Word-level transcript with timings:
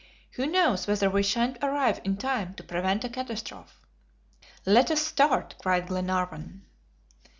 Who 0.31 0.47
knows 0.47 0.87
whether 0.87 1.11
we 1.11 1.21
shan't 1.21 1.59
arrive 1.63 2.01
in 2.03 2.17
time 2.17 2.55
to 2.55 2.63
prevent 2.63 3.03
a 3.03 3.09
catastrophe." 3.09 3.71
"Let 4.65 4.89
us 4.89 5.05
start," 5.05 5.53
cried 5.59 5.85
Glenarvan. 5.89 6.63